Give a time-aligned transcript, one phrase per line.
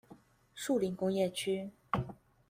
[0.55, 1.69] 樹林工業區